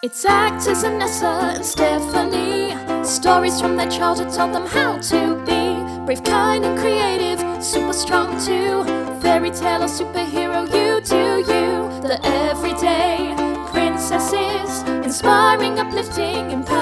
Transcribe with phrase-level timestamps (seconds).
[0.00, 3.04] It's actors Anessa and Stephanie.
[3.04, 5.74] Stories from their childhood taught them how to be
[6.06, 7.40] brave, kind, and creative.
[7.64, 8.84] Super strong too.
[9.20, 11.88] Fairy tale or superhero, you do you.
[12.06, 13.34] The everyday
[13.72, 16.78] princesses, inspiring, uplifting, empowering.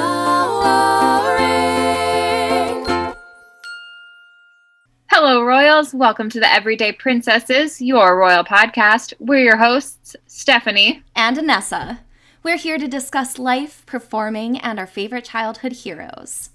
[5.10, 5.94] Hello, Royals.
[5.94, 9.14] Welcome to the Everyday Princesses, your royal podcast.
[9.20, 11.02] We're your hosts, Stephanie.
[11.14, 12.00] and Anessa.
[12.46, 16.50] We're here to discuss life, performing, and our favorite childhood heroes.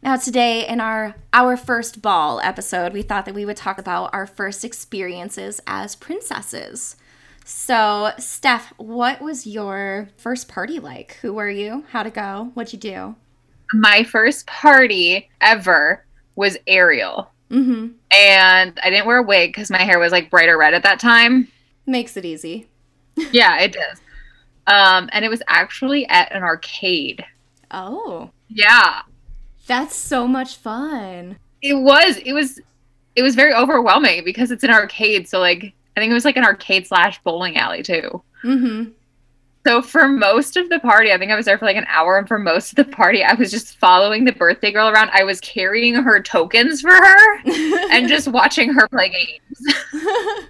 [0.00, 4.14] Now, today in our Our First Ball episode, we thought that we would talk about
[4.14, 6.94] our first experiences as princesses.
[7.44, 11.18] So, Steph, what was your first party like?
[11.20, 11.84] Who were you?
[11.90, 12.52] How'd it go?
[12.54, 13.16] What'd you do?
[13.74, 16.04] My first party ever
[16.36, 17.28] was Ariel.
[17.50, 17.88] Mm-hmm.
[18.12, 21.00] And I didn't wear a wig because my hair was like brighter red at that
[21.00, 21.48] time.
[21.86, 22.68] Makes it easy.
[23.32, 24.00] Yeah, it does.
[24.68, 27.24] Um, and it was actually at an arcade.
[27.70, 29.02] Oh, Yeah,
[29.66, 31.38] that's so much fun.
[31.62, 32.16] it was.
[32.18, 32.60] It was.
[33.16, 35.28] It was very overwhelming because it's an arcade.
[35.28, 38.22] So like, I think it was like an arcade slash bowling alley too.
[38.44, 38.90] Mm-hmm.
[39.66, 42.16] So for most of the party, I think I was there for like an hour,
[42.16, 45.10] and for most of the party, I was just following the birthday girl around.
[45.12, 47.38] I was carrying her tokens for her
[47.92, 49.74] and just watching her play games.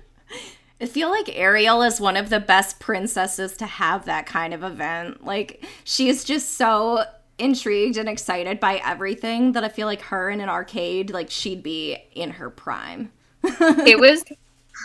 [0.80, 4.62] I feel like Ariel is one of the best princesses to have that kind of
[4.62, 5.24] event.
[5.24, 7.04] Like, she's just so
[7.38, 11.62] intrigued and excited by everything that I feel like her in an arcade, like, she'd
[11.62, 13.10] be in her prime.
[13.60, 14.24] It was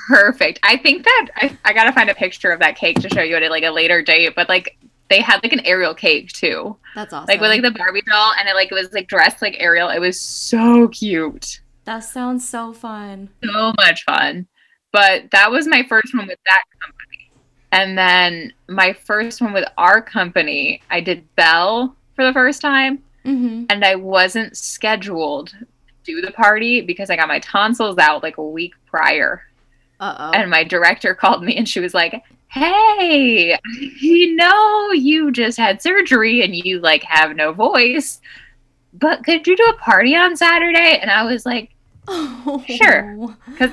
[0.07, 0.59] perfect.
[0.63, 3.35] I think that I, I gotta find a picture of that cake to show you
[3.35, 4.77] at like a later date, but like
[5.09, 6.75] they had like an Ariel cake too.
[6.95, 7.27] That's awesome.
[7.27, 9.89] Like with like the Barbie doll and it like it was like dressed like Ariel.
[9.89, 11.61] It was so cute.
[11.85, 13.29] that sounds so fun.
[13.43, 14.47] so much fun.
[14.93, 17.31] But that was my first one with that company.
[17.73, 23.03] And then my first one with our company, I did Belle for the first time.
[23.25, 23.65] Mm-hmm.
[23.69, 25.65] And I wasn't scheduled to
[26.03, 29.41] do the party because I got my tonsils out like a week prior.
[29.99, 30.31] Uh oh.
[30.31, 33.57] And my director called me and she was like, Hey,
[33.99, 38.21] you know, you just had surgery and you like have no voice,
[38.93, 40.99] but could you do a party on Saturday?
[41.01, 41.71] And I was like,
[42.67, 43.35] Sure.
[43.47, 43.71] because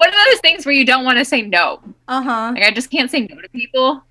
[0.00, 1.78] one of those things where you don't want to say no.
[2.08, 2.52] Uh huh.
[2.54, 4.02] Like I just can't say no to people.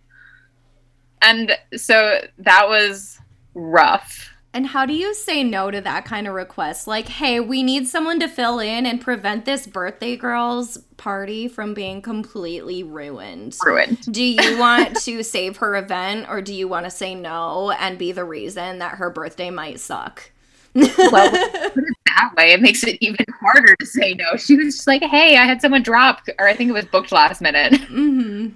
[1.23, 3.19] And so that was
[3.55, 4.29] rough.
[4.53, 6.87] And how do you say no to that kind of request?
[6.87, 11.73] Like, hey, we need someone to fill in and prevent this birthday girl's party from
[11.73, 13.57] being completely ruined.
[13.63, 14.01] Ruined.
[14.11, 17.97] Do you want to save her event or do you want to say no and
[17.97, 20.31] be the reason that her birthday might suck?
[20.75, 21.71] Well,
[22.17, 24.35] that way, it makes it even harder to say no.
[24.37, 27.11] She was just like, "Hey, I had someone drop, or I think it was booked
[27.11, 28.47] last minute." hmm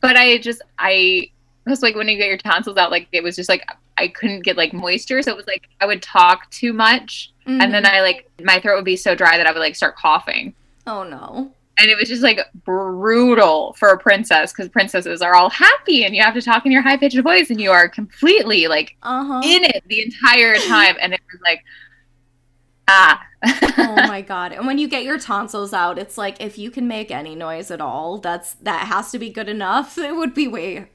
[0.00, 1.30] But I just, I
[1.66, 3.66] it was like when you get your tonsils out, like it was just like
[3.98, 7.72] I couldn't get like moisture, so it was like I would talk too much, and
[7.72, 10.54] then I like my throat would be so dry that I would like start coughing.
[10.86, 11.50] oh no.
[11.78, 16.14] and it was just like brutal for a princess because princesses are all happy and
[16.16, 19.24] you have to talk in your high pitched voice and you are completely like Uh
[19.24, 19.40] huh.
[19.44, 21.62] in it the entire time and it was like
[22.88, 24.52] ah oh my god.
[24.52, 27.70] And when you get your tonsils out, it's like if you can make any noise
[27.70, 29.96] at all, that's that has to be good enough.
[30.06, 30.88] It would be way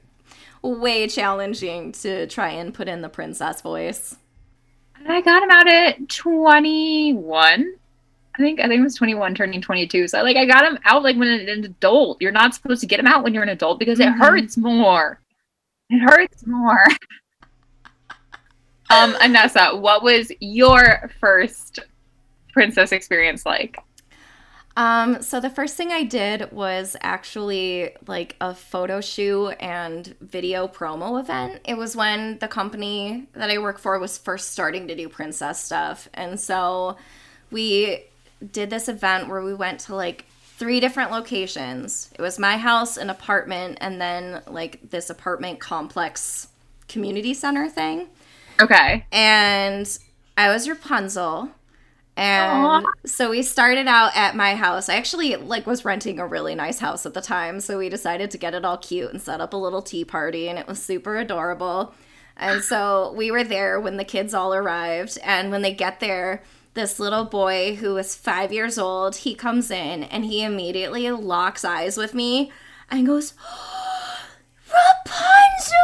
[0.62, 4.16] way challenging to try and put in the princess voice.
[5.08, 7.74] I got him out at 21
[8.34, 11.02] I think I think it was 21 turning 22 so like I got him out
[11.02, 13.48] like when an an adult you're not supposed to get him out when you're an
[13.48, 14.18] adult because it Mhm.
[14.18, 15.20] hurts more
[15.90, 16.86] it hurts more
[18.90, 21.80] um Anessa what was your first
[22.52, 23.76] princess experience like
[24.74, 30.66] Um, so the first thing I did was actually like a photo shoot and video
[30.66, 31.60] promo event.
[31.66, 35.62] It was when the company that I work for was first starting to do princess
[35.62, 36.08] stuff.
[36.14, 36.96] And so
[37.50, 38.04] we
[38.50, 40.24] did this event where we went to like
[40.56, 42.10] three different locations.
[42.18, 46.48] It was my house, an apartment, and then like this apartment complex
[46.88, 48.08] community center thing
[48.60, 49.98] okay and
[50.36, 51.50] I was Rapunzel.
[52.14, 54.90] And so we started out at my house.
[54.90, 58.30] I actually like was renting a really nice house at the time, so we decided
[58.30, 60.82] to get it all cute and set up a little tea party and it was
[60.82, 61.94] super adorable.
[62.36, 66.42] And so we were there when the kids all arrived and when they get there,
[66.74, 71.64] this little boy who was 5 years old, he comes in and he immediately locks
[71.64, 72.52] eyes with me
[72.90, 73.32] and goes,
[74.72, 75.76] Rapunzel!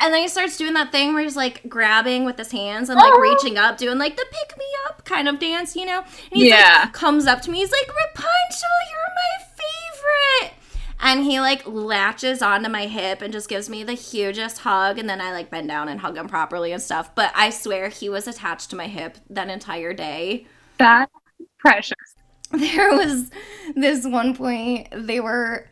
[0.00, 2.98] And then he starts doing that thing where he's like grabbing with his hands and
[2.98, 3.20] like Oh.
[3.20, 5.98] reaching up, doing like the pick me up kind of dance, you know?
[6.00, 6.80] And he Yeah.
[6.84, 10.54] like, comes up to me, he's like, Rapunzel, you're my favorite.
[11.00, 14.98] And he like latches onto my hip and just gives me the hugest hug.
[14.98, 17.14] And then I like bend down and hug him properly and stuff.
[17.14, 20.46] But I swear he was attached to my hip that entire day.
[20.78, 21.12] That's
[21.58, 21.94] precious.
[22.52, 23.30] There was
[23.74, 25.66] this one point they were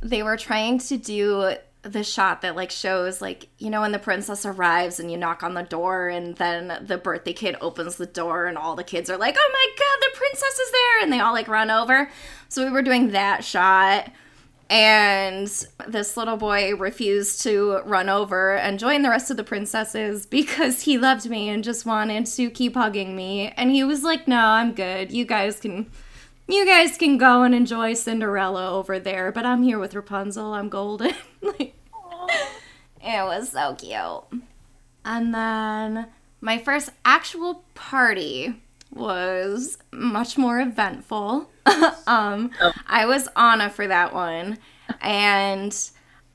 [0.00, 3.98] they were trying to do the shot that like shows like you know when the
[3.98, 8.06] princess arrives and you knock on the door and then the birthday kid opens the
[8.06, 11.12] door and all the kids are like oh my god the princess is there and
[11.12, 12.08] they all like run over.
[12.48, 14.10] So we were doing that shot
[14.70, 15.48] and
[15.88, 20.82] this little boy refused to run over and join the rest of the princesses because
[20.82, 23.52] he loved me and just wanted to keep hugging me.
[23.56, 25.10] And he was like no i'm good.
[25.10, 25.90] You guys can
[26.52, 30.52] you guys can go and enjoy Cinderella over there, but I'm here with Rapunzel.
[30.52, 31.14] I'm golden.
[31.40, 31.74] like,
[33.00, 34.42] it was so cute.
[35.04, 36.08] And then
[36.40, 38.60] my first actual party
[38.94, 41.50] was much more eventful.
[42.06, 42.72] um, oh.
[42.86, 44.58] I was Anna for that one,
[45.00, 45.74] and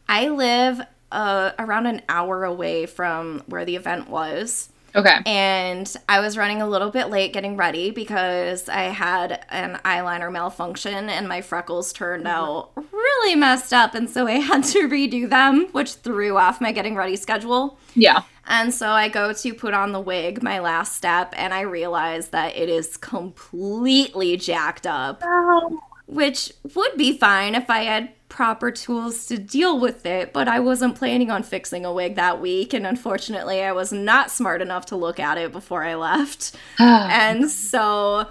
[0.10, 0.82] I live
[1.12, 4.70] uh, around an hour away from where the event was.
[4.98, 5.20] Okay.
[5.28, 10.32] And I was running a little bit late getting ready because I had an eyeliner
[10.32, 12.36] malfunction and my freckles turned mm-hmm.
[12.36, 13.94] out really messed up.
[13.94, 17.78] And so I had to redo them, which threw off my getting ready schedule.
[17.94, 18.24] Yeah.
[18.48, 22.30] And so I go to put on the wig, my last step, and I realize
[22.30, 25.22] that it is completely jacked up.
[25.24, 25.80] Oh.
[26.08, 30.60] Which would be fine if I had proper tools to deal with it, but I
[30.60, 34.86] wasn't planning on fixing a wig that week, and unfortunately, I was not smart enough
[34.88, 36.56] to look at it before I left.
[36.80, 38.28] and so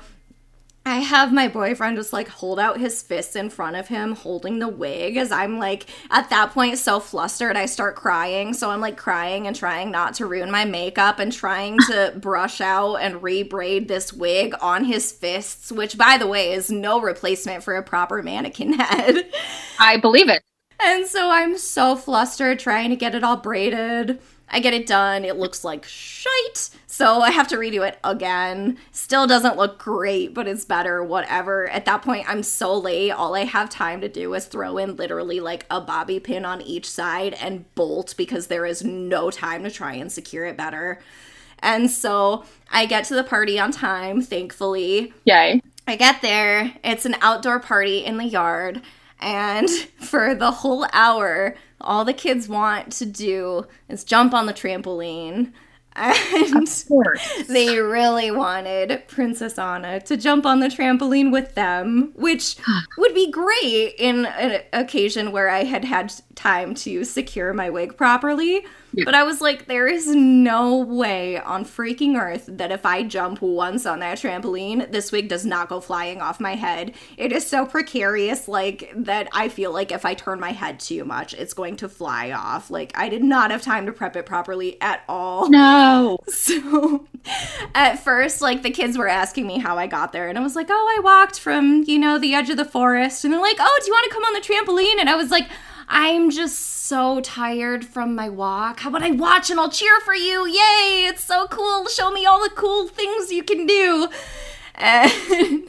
[0.87, 4.61] I have my boyfriend just like hold out his fists in front of him, holding
[4.61, 8.55] the wig, as I'm like at that point so flustered, I start crying.
[8.55, 12.61] So I'm like crying and trying not to ruin my makeup and trying to brush
[12.61, 17.65] out and rebraid this wig on his fists, which by the way is no replacement
[17.65, 19.29] for a proper mannequin head.
[19.81, 20.44] I believe it.
[20.79, 24.21] And so I'm so flustered trying to get it all braided.
[24.48, 25.25] I get it done.
[25.25, 26.70] It looks like shite.
[26.87, 28.78] So I have to redo it again.
[28.93, 31.69] Still doesn't look great, but it's better, whatever.
[31.69, 33.10] At that point, I'm so late.
[33.10, 36.62] All I have time to do is throw in literally like a bobby pin on
[36.62, 41.00] each side and bolt because there is no time to try and secure it better.
[41.58, 45.12] And so I get to the party on time, thankfully.
[45.25, 45.60] Yay.
[45.87, 46.75] I get there.
[46.84, 48.82] It's an outdoor party in the yard.
[49.20, 49.69] And
[50.00, 55.52] for the whole hour, all the kids want to do is jump on the trampoline.
[55.99, 62.56] And they really wanted Princess Anna to jump on the trampoline with them, which
[62.99, 67.96] would be great in an occasion where I had had time to secure my wig
[67.96, 68.67] properly.
[69.04, 73.43] But I was like, there is no way on freaking earth that if I jump
[73.43, 76.94] once on that trampoline, this wig does not go flying off my head.
[77.16, 81.04] It is so precarious, like, that I feel like if I turn my head too
[81.04, 82.70] much, it's going to fly off.
[82.70, 85.49] Like, I did not have time to prep it properly at all.
[85.49, 86.19] No.
[86.46, 87.06] So,
[87.75, 90.54] at first, like, the kids were asking me how I got there, and I was
[90.54, 93.25] like, oh, I walked from, you know, the edge of the forest.
[93.25, 95.00] And they're like, oh, do you want to come on the trampoline?
[95.00, 95.49] And I was like,
[95.88, 98.81] I'm just so tired from my walk.
[98.81, 100.47] How about I watch and I'll cheer for you?
[100.47, 101.06] Yay!
[101.06, 101.87] It's so cool.
[101.87, 104.09] Show me all the cool things you can do.
[104.75, 105.12] And,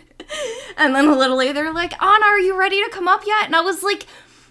[0.77, 3.45] and then a little later, they're like, Anna, are you ready to come up yet?
[3.45, 4.07] And I was like,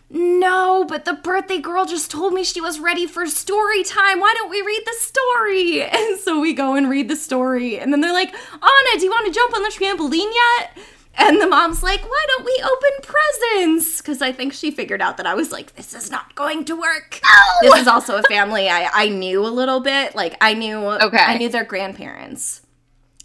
[0.08, 4.20] no, but the birthday girl just told me she was ready for story time.
[4.20, 5.82] Why don't we read the story?
[5.96, 7.78] And so we go and read the story.
[7.78, 10.78] And then they're like, Anna, do you want to jump on the trampoline yet?
[11.18, 14.00] And the mom's like, why don't we open presents?
[14.00, 16.76] Because I think she figured out that I was like, this is not going to
[16.76, 17.20] work.
[17.22, 17.68] No!
[17.70, 20.14] This is also a family I, I knew a little bit.
[20.14, 21.16] Like I knew okay.
[21.16, 22.62] I knew their grandparents.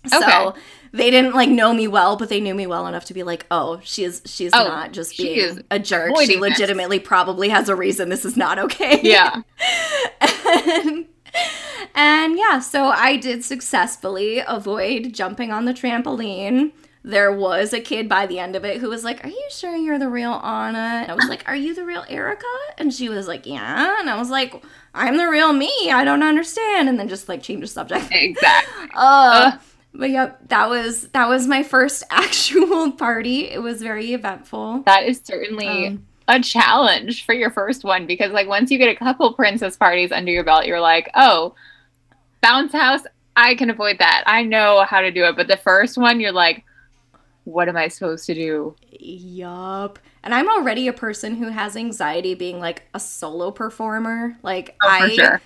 [0.07, 0.59] So okay.
[0.93, 3.45] they didn't like know me well, but they knew me well enough to be like,
[3.51, 6.17] oh, she is she's oh, not just being a jerk.
[6.21, 7.07] She legitimately this.
[7.07, 8.99] probably has a reason this is not okay.
[9.03, 9.41] Yeah.
[10.21, 11.07] and,
[11.93, 16.71] and yeah, so I did successfully avoid jumping on the trampoline
[17.03, 19.75] there was a kid by the end of it who was like, Are you sure
[19.75, 21.01] you're the real Anna?
[21.01, 22.45] And I was like, Are you the real Erica?
[22.77, 23.99] And she was like, Yeah.
[23.99, 25.89] And I was like, I'm the real me.
[25.91, 26.89] I don't understand.
[26.89, 28.07] And then just like change the subject.
[28.11, 28.89] Exactly.
[28.95, 29.57] uh,
[29.93, 33.49] but yep, that was that was my first actual party.
[33.49, 34.83] It was very eventful.
[34.85, 38.89] That is certainly um, a challenge for your first one because like once you get
[38.89, 41.55] a couple princess parties under your belt, you're like, oh,
[42.41, 43.01] bounce house,
[43.35, 44.23] I can avoid that.
[44.27, 45.35] I know how to do it.
[45.35, 46.63] But the first one, you're like,
[47.43, 48.75] what am I supposed to do?
[48.91, 49.99] Yup.
[50.23, 54.37] And I'm already a person who has anxiety being like a solo performer.
[54.43, 55.41] Like oh, I sure.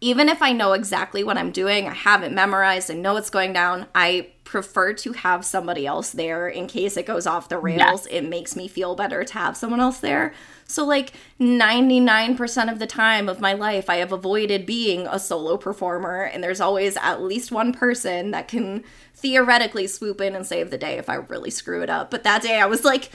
[0.00, 3.30] even if I know exactly what I'm doing, I have it memorized, I know what's
[3.30, 7.58] going down, I prefer to have somebody else there in case it goes off the
[7.58, 8.06] rails.
[8.06, 10.32] It makes me feel better to have someone else there.
[10.66, 15.56] So, like 99% of the time of my life, I have avoided being a solo
[15.56, 18.84] performer, and there's always at least one person that can
[19.24, 22.10] theoretically swoop in and save the day if I really screw it up.
[22.10, 23.10] But that day I was like,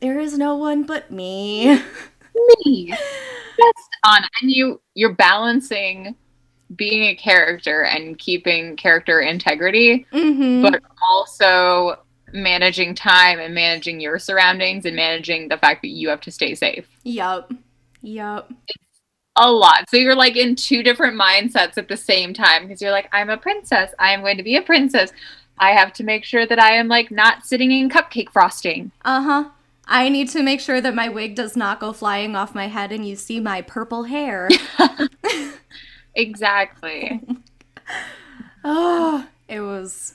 [0.00, 1.78] there is no one but me.
[2.64, 2.88] Me.
[3.58, 6.16] That's on and you you're balancing
[6.74, 10.62] being a character and keeping character integrity, Mhm.
[10.62, 11.98] but also
[12.32, 16.54] managing time and managing your surroundings and managing the fact that you have to stay
[16.54, 16.86] safe.
[17.02, 17.52] Yup.
[18.00, 18.50] Yup.
[19.42, 19.88] A lot.
[19.88, 23.30] So you're like in two different mindsets at the same time because you're like, I'm
[23.30, 23.90] a princess.
[23.98, 25.12] I am going to be a princess.
[25.58, 28.92] I have to make sure that I am like not sitting in cupcake frosting.
[29.04, 29.44] Uh huh.
[29.86, 32.92] I need to make sure that my wig does not go flying off my head
[32.92, 34.48] and you see my purple hair.
[36.14, 37.20] Exactly.
[38.64, 40.14] oh, it was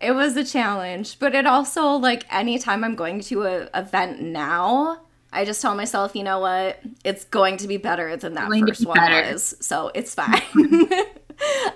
[0.00, 5.00] it was a challenge, but it also like anytime I'm going to a event now,
[5.32, 6.80] I just tell myself, you know what?
[7.04, 9.32] It's going to be better than that Going first be one better.
[9.32, 9.54] was.
[9.60, 10.42] So it's fine.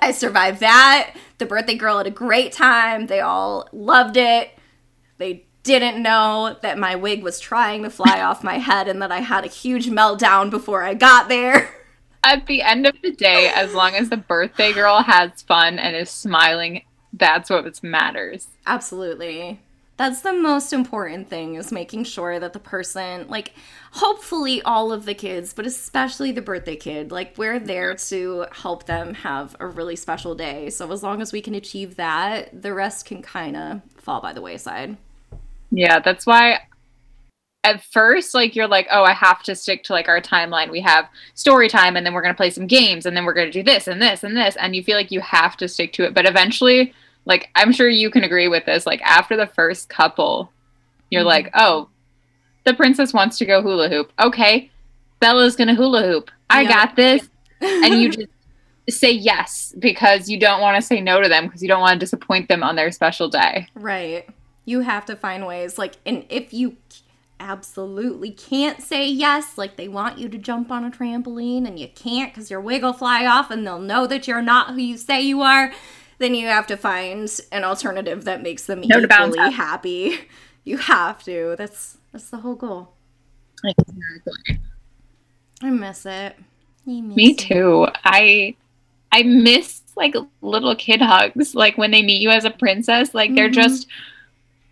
[0.02, 1.14] I survived that.
[1.38, 3.06] The birthday girl had a great time.
[3.06, 4.50] They all loved it.
[5.18, 9.10] They didn't know that my wig was trying to fly off my head and that
[9.12, 11.70] I had a huge meltdown before I got there.
[12.22, 15.94] At the end of the day, as long as the birthday girl has fun and
[15.94, 16.82] is smiling,
[17.12, 18.48] that's what matters.
[18.66, 19.60] Absolutely.
[19.96, 23.52] That's the most important thing is making sure that the person, like,
[23.92, 28.86] hopefully all of the kids, but especially the birthday kid, like, we're there to help
[28.86, 30.68] them have a really special day.
[30.70, 34.32] So as long as we can achieve that, the rest can kind of fall by
[34.32, 34.96] the wayside.
[35.70, 36.60] Yeah, that's why
[37.62, 40.72] at first, like, you're like, oh, I have to stick to like our timeline.
[40.72, 43.32] We have story time, and then we're going to play some games, and then we're
[43.32, 44.56] going to do this and this and this.
[44.56, 46.14] And you feel like you have to stick to it.
[46.14, 46.92] But eventually,
[47.26, 48.86] like, I'm sure you can agree with this.
[48.86, 50.52] Like, after the first couple,
[51.10, 51.26] you're Mhm.
[51.26, 51.88] like, oh,
[52.64, 54.12] the princess wants to go hula hoop.
[54.20, 54.70] Okay,
[55.20, 56.30] Bella's to hula hoop.
[56.50, 57.28] I got this.
[57.60, 58.28] and you just
[58.90, 61.94] say yes because you don't want to say no to them because you don't want
[61.94, 63.66] to disappoint them on their special day.
[63.74, 64.28] Right.
[64.66, 65.78] You have to find ways.
[65.78, 66.76] Like, and if you
[67.40, 71.88] absolutely can't say yes, like they want you to jump on a trampoline and you
[71.88, 74.96] can't because your wig will fly off and they'll know that you're not who you
[74.96, 75.72] say you are,
[76.18, 80.18] then you have to find an alternative that makes them No equally happy.
[80.66, 81.56] You have to.
[81.58, 82.94] That's that's the whole goal.
[85.62, 86.36] I miss it.
[86.86, 87.38] Miss Me it.
[87.38, 87.86] too.
[88.04, 88.56] I
[89.12, 91.54] I miss like little kid hugs.
[91.54, 93.54] Like when they meet you as a princess, like they're Mhm.
[93.54, 93.86] just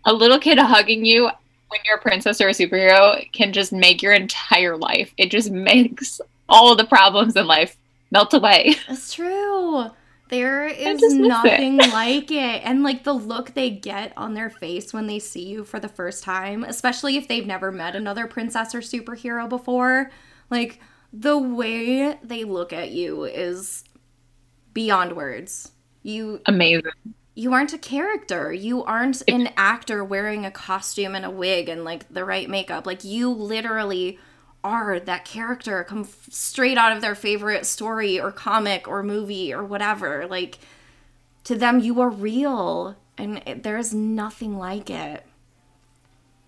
[0.05, 1.25] a little kid hugging you
[1.69, 5.13] when you're a princess or a superhero can just make your entire life.
[5.17, 6.19] It just makes
[6.49, 7.77] all the problems in life
[8.11, 8.75] melt away.
[8.87, 9.91] That's true.
[10.33, 11.19] There is miss it.
[11.19, 12.63] nothing like it.
[12.65, 15.87] And like the look they get on their face when they see you for the
[15.87, 20.09] first time, especially if they've never met another princess or superhero before,
[20.49, 20.79] like
[21.13, 23.83] the way they look at you is
[24.73, 25.71] beyond words.
[26.01, 26.91] You Amazing.
[27.35, 28.51] you aren't a character.
[28.51, 32.87] You aren't an actor wearing a costume and a wig and like the right makeup.
[32.87, 34.17] Like you literally
[34.63, 39.53] are that character come f- straight out of their favorite story or comic or movie
[39.53, 40.25] or whatever.
[40.27, 40.59] Like
[41.43, 45.25] to them you are real and it, there's nothing like it.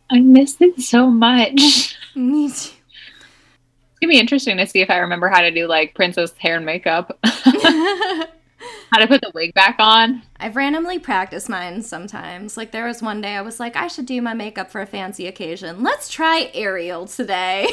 [0.10, 1.98] I miss it so much.
[2.16, 2.72] Me too.
[3.92, 6.58] It's gonna be interesting to see if I remember how to do like princess hair
[6.58, 7.18] and makeup.
[8.92, 10.22] how to put the wig back on.
[10.38, 12.58] I've randomly practiced mine sometimes.
[12.58, 14.86] Like there was one day I was like, I should do my makeup for a
[14.86, 15.82] fancy occasion.
[15.84, 17.68] Let's try Ariel today.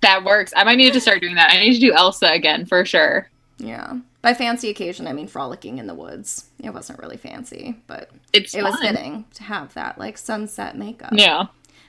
[0.00, 0.52] That works.
[0.56, 1.50] I might need to start doing that.
[1.50, 3.28] I need to do Elsa again for sure.
[3.58, 3.98] Yeah.
[4.22, 6.46] By fancy occasion, I mean frolicking in the woods.
[6.62, 8.82] It wasn't really fancy, but It's it was fun.
[8.94, 11.10] fitting to have that like sunset makeup.
[11.12, 11.46] Yeah.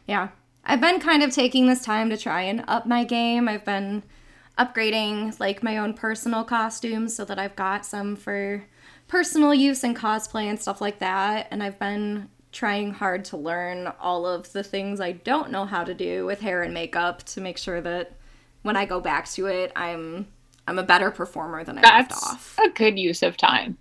[0.07, 0.29] Yeah.
[0.65, 3.47] I've been kind of taking this time to try and up my game.
[3.47, 4.03] I've been
[4.57, 8.65] upgrading like my own personal costumes so that I've got some for
[9.07, 11.47] personal use and cosplay and stuff like that.
[11.49, 15.83] And I've been trying hard to learn all of the things I don't know how
[15.83, 18.13] to do with hair and makeup to make sure that
[18.63, 20.27] when I go back to it, I'm
[20.67, 22.57] I'm a better performer than I left off.
[22.63, 23.77] a good use of time.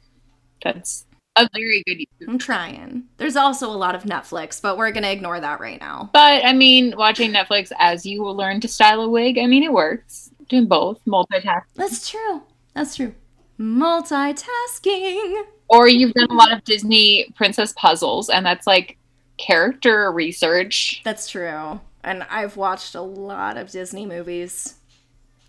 [0.62, 1.06] That's
[1.36, 2.28] a very good use.
[2.28, 3.04] I'm trying.
[3.16, 6.10] There's also a lot of Netflix, but we're gonna ignore that right now.
[6.12, 9.62] But I mean, watching Netflix as you will learn to style a wig, I mean,
[9.62, 10.30] it works.
[10.48, 11.64] Doing both, multitask.
[11.74, 12.42] That's true.
[12.74, 13.14] That's true.
[13.58, 15.42] Multitasking.
[15.68, 18.96] Or you've done a lot of Disney princess puzzles, and that's like
[19.36, 21.00] character research.
[21.04, 21.80] That's true.
[22.04, 24.74] And I've watched a lot of Disney movies.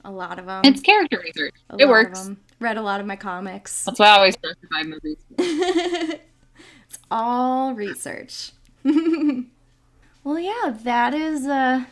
[0.03, 0.61] A lot of them.
[0.65, 1.53] It's character research.
[1.69, 2.29] a It works.
[2.59, 3.85] read a lot of my comics.
[3.85, 5.17] That's why I always justify movies.
[5.37, 8.51] it's all research.
[8.83, 11.85] well, yeah, that is uh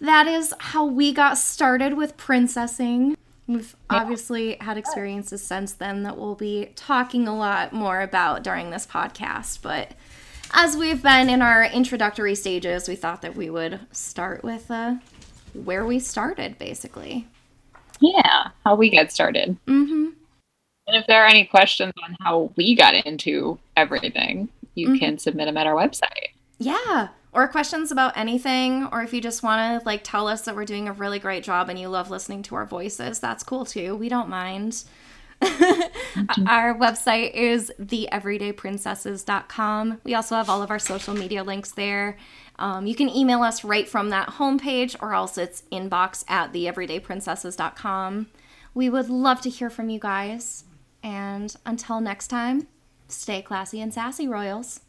[0.00, 3.13] that is how we got started with princessing.
[3.46, 8.70] We've obviously had experiences since then that we'll be talking a lot more about during
[8.70, 9.90] this podcast, but
[10.54, 14.94] as we've been in our introductory stages, we thought that we would start with uh,
[15.52, 17.26] where we started, basically.
[18.00, 19.56] Yeah, how we got started.
[19.66, 20.08] Mm-hmm.
[20.86, 24.98] And if there are any questions on how we got into everything, you Mhm.
[24.98, 26.32] can submit them at our website.
[26.58, 27.08] Yeah.
[27.34, 30.64] Or questions about anything, or if you just want to like tell us that we're
[30.64, 33.96] doing a really great job and you love listening to our voices, that's cool too.
[33.96, 34.84] We don't mind.
[35.42, 40.00] our website is theeverydayprincesses.com.
[40.04, 42.16] We also have all of our social media links there.
[42.60, 48.28] Um, you can email us right from that homepage, or else it's inbox at theeverydayprincesses.com.
[48.74, 50.66] We would love to hear from you guys.
[51.02, 52.68] And until next time,
[53.08, 54.82] stay classy and sassy, Royals.